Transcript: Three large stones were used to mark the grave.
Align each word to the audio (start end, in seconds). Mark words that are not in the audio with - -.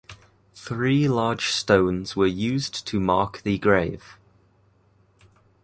Three 0.55 1.07
large 1.07 1.49
stones 1.51 2.15
were 2.15 2.25
used 2.25 2.87
to 2.87 2.99
mark 2.99 3.43
the 3.43 3.59
grave. 3.59 4.17